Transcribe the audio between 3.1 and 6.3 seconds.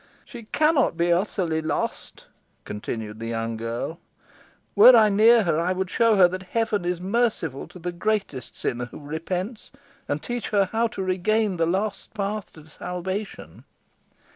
the young girl. "Were I near her, I would show her